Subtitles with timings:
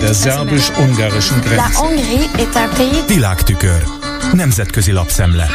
[0.00, 1.64] Der szerbus-ungarischen Grenze.
[3.06, 3.82] Világtükör.
[4.32, 5.48] Nemzetközi lapszemle.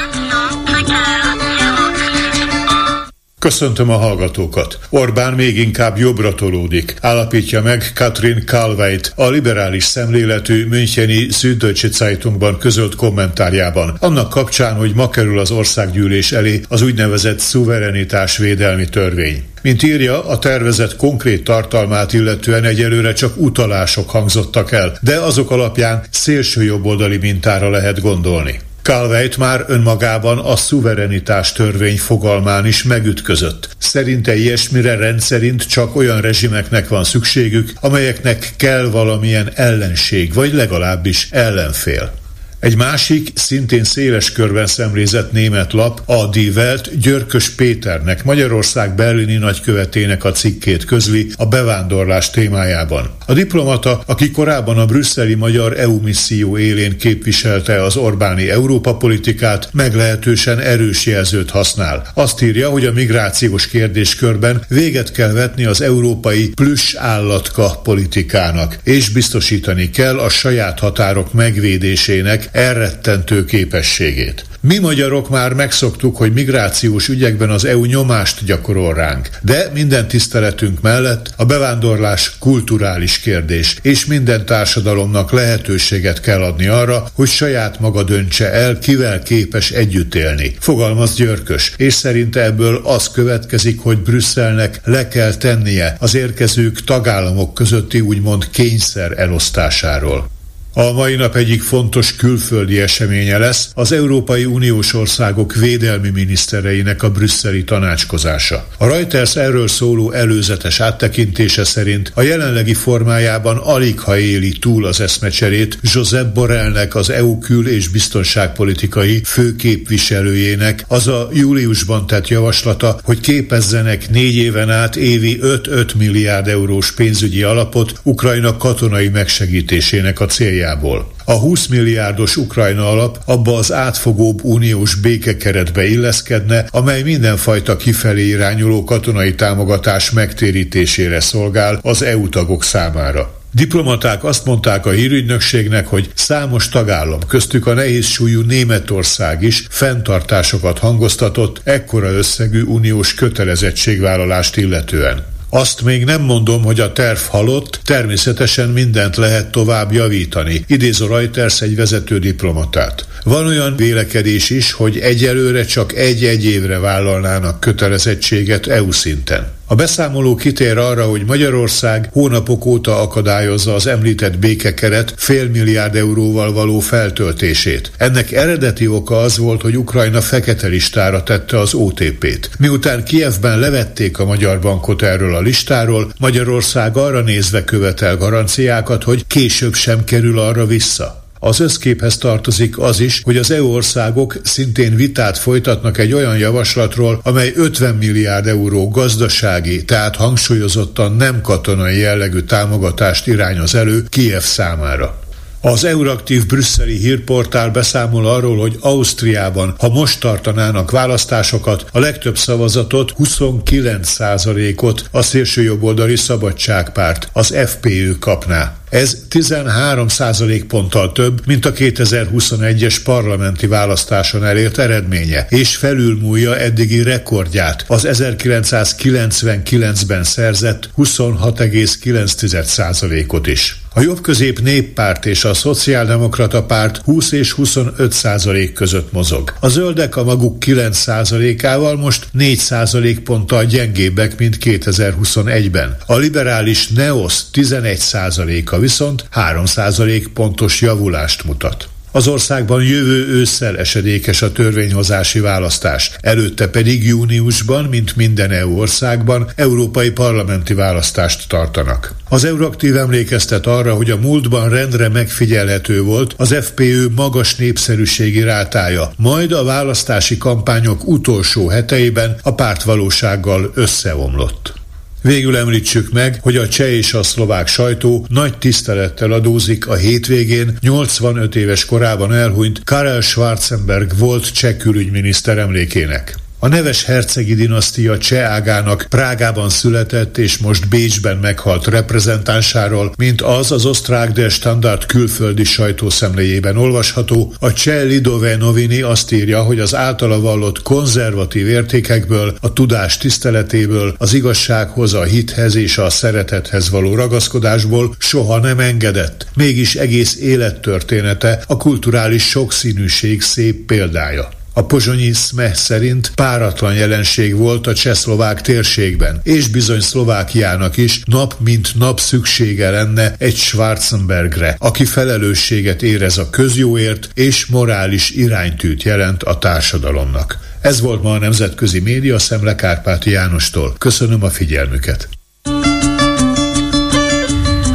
[3.40, 4.80] Köszöntöm a hallgatókat.
[4.90, 12.58] Orbán még inkább jobbra tolódik, állapítja meg Katrin Kalveit, a liberális szemléletű Müncheni Süddeutsche Zeitungban
[12.58, 13.98] közölt kommentárjában.
[14.00, 19.44] Annak kapcsán, hogy ma kerül az országgyűlés elé az úgynevezett szuverenitás védelmi törvény.
[19.66, 26.04] Mint írja, a tervezet konkrét tartalmát illetően egyelőre csak utalások hangzottak el, de azok alapján
[26.10, 28.60] szélső jobboldali mintára lehet gondolni.
[28.82, 33.70] Calveit már önmagában a szuverenitás törvény fogalmán is megütközött.
[33.78, 42.24] Szerinte ilyesmire rendszerint csak olyan rezsimeknek van szükségük, amelyeknek kell valamilyen ellenség, vagy legalábbis ellenfél.
[42.66, 49.36] Egy másik, szintén széles körben szemlézett német lap, a Die Welt Györkös Péternek, Magyarország berlini
[49.36, 53.10] nagykövetének a cikkét közli a bevándorlás témájában.
[53.26, 59.70] A diplomata, aki korábban a brüsszeli magyar EU misszió élén képviselte az Orbáni Európa politikát,
[59.74, 62.12] meglehetősen erős jelzőt használ.
[62.14, 69.10] Azt írja, hogy a migrációs kérdéskörben véget kell vetni az európai plüss állatka politikának, és
[69.10, 74.46] biztosítani kell a saját határok megvédésének elrettentő képességét.
[74.60, 80.82] Mi magyarok már megszoktuk, hogy migrációs ügyekben az EU nyomást gyakorol ránk, de minden tiszteletünk
[80.82, 88.04] mellett a bevándorlás kulturális kérdés, és minden társadalomnak lehetőséget kell adni arra, hogy saját maga
[88.04, 90.56] döntse el, kivel képes együtt élni.
[90.60, 97.54] Fogalmaz Györkös, és szerinte ebből az következik, hogy Brüsszelnek le kell tennie az érkezők tagállamok
[97.54, 100.35] közötti úgymond kényszer elosztásáról.
[100.78, 107.12] A mai nap egyik fontos külföldi eseménye lesz az Európai Uniós országok védelmi minisztereinek a
[107.12, 108.68] brüsszeli tanácskozása.
[108.78, 115.02] A Reuters erről szóló előzetes áttekintése szerint a jelenlegi formájában alig ha éli túl az
[115.02, 123.20] eszmecserét Josep Borrellnek az EU kül- és biztonságpolitikai főképviselőjének az a júliusban tett javaslata, hogy
[123.20, 130.64] képezzenek négy éven át évi 5-5 milliárd eurós pénzügyi alapot Ukrajna katonai megsegítésének a célja
[130.66, 131.14] céljából.
[131.26, 138.84] A 20 milliárdos Ukrajna alap abba az átfogóbb uniós békekeretbe illeszkedne, amely mindenfajta kifelé irányuló
[138.84, 143.34] katonai támogatás megtérítésére szolgál az EU tagok számára.
[143.52, 150.80] Diplomaták azt mondták a hírügynökségnek, hogy számos tagállam, köztük a nehéz súlyú Németország is fenntartásokat
[150.80, 155.35] hangoztatott ekkora összegű uniós kötelezettségvállalást illetően.
[155.56, 161.08] Azt még nem mondom, hogy a terv halott, természetesen mindent lehet tovább javítani, idéz a
[161.08, 163.08] Reuters egy vezető diplomatát.
[163.24, 169.55] Van olyan vélekedés is, hogy egyelőre csak egy-egy évre vállalnának kötelezettséget EU szinten.
[169.68, 176.54] A beszámoló kitér arra, hogy Magyarország hónapok óta akadályozza az említett békekeret fél milliárd euróval
[176.54, 177.92] való feltöltését.
[177.98, 182.50] Ennek eredeti oka az volt, hogy Ukrajna fekete listára tette az OTP-t.
[182.60, 189.28] Miután Kievben levették a magyar bankot erről a listáról, Magyarország arra nézve követel garanciákat, hogy
[189.28, 191.25] később sem kerül arra vissza.
[191.46, 197.20] Az összképhez tartozik az is, hogy az EU országok szintén vitát folytatnak egy olyan javaslatról,
[197.24, 205.25] amely 50 milliárd euró gazdasági, tehát hangsúlyozottan nem katonai jellegű támogatást irányoz elő Kiev számára.
[205.68, 213.14] Az Euraktív brüsszeli hírportál beszámol arról, hogy Ausztriában, ha most tartanának választásokat, a legtöbb szavazatot
[213.20, 218.78] 29%-ot a szélsőjobboldali szabadságpárt, az FPÖ kapná.
[218.90, 227.86] Ez 13% ponttal több, mint a 2021-es parlamenti választáson elért eredménye, és felülmúlja eddigi rekordját,
[227.88, 233.85] az 1999-ben szerzett 26,9%-ot is.
[233.98, 239.54] A jobbközép néppárt és a szociáldemokrata párt 20 és 25 százalék között mozog.
[239.60, 245.96] A zöldek a maguk 9 százalékával most 4 százalék ponttal gyengébbek, mint 2021-ben.
[246.06, 251.90] A liberális NEOS 11 százaléka viszont 3 százalék pontos javulást mutat.
[252.16, 259.50] Az országban jövő ősszel esedékes a törvényhozási választás, előtte pedig júniusban, mint minden EU országban,
[259.56, 262.16] európai parlamenti választást tartanak.
[262.30, 269.12] Az Euraktív emlékeztet arra, hogy a múltban rendre megfigyelhető volt az FPÖ magas népszerűségi rátája,
[269.18, 274.85] majd a választási kampányok utolsó heteiben a párt valósággal összeomlott.
[275.26, 280.78] Végül említsük meg, hogy a cseh és a szlovák sajtó nagy tisztelettel adózik a hétvégén
[280.82, 286.36] 85 éves korában elhunyt Karel Schwarzenberg volt cseh külügyminiszter emlékének.
[286.66, 293.72] A neves hercegi dinasztia cseh ágának Prágában született és most Bécsben meghalt reprezentánsáról, mint az
[293.72, 299.96] az osztrák de standard külföldi sajtószemléjében olvasható, a cseh Lidové Novini azt írja, hogy az
[299.96, 307.16] általa vallott konzervatív értékekből, a tudás tiszteletéből, az igazsághoz, a hithez és a szeretethez való
[307.16, 309.48] ragaszkodásból soha nem engedett.
[309.56, 314.64] Mégis egész élettörténete a kulturális sokszínűség szép példája.
[314.78, 321.56] A pozsonyi Szme szerint páratlan jelenség volt a csehszlovák térségben, és bizony Szlovákiának is nap
[321.60, 329.44] mint nap szüksége lenne egy Schwarzenbergre, aki felelősséget érez a közjóért és morális iránytűt jelent
[329.44, 330.58] a társadalomnak.
[330.82, 333.96] Ez volt ma a Nemzetközi Média Szemle Kárpáti Jánostól.
[333.98, 335.28] Köszönöm a figyelmüket!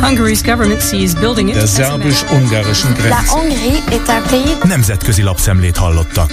[0.03, 1.55] Hungary's government sees building it.
[1.55, 3.09] Der szerbus-ungarischen Grenze.
[3.09, 4.57] La Hongrie est un pays...
[4.63, 6.31] Nemzetközi lapszemlét hallottak.